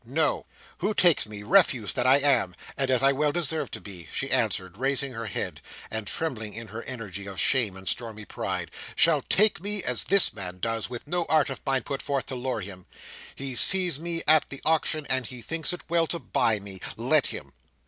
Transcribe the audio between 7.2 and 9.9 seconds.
of shame and stormy pride, "shall take me,